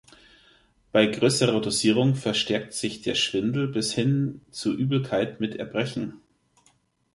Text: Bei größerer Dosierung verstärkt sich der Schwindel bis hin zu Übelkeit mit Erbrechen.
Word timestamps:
Bei 0.91 1.05
größerer 1.05 1.61
Dosierung 1.61 2.15
verstärkt 2.15 2.73
sich 2.73 3.03
der 3.03 3.13
Schwindel 3.13 3.67
bis 3.67 3.93
hin 3.93 4.41
zu 4.49 4.75
Übelkeit 4.75 5.39
mit 5.39 5.55
Erbrechen. 5.57 6.19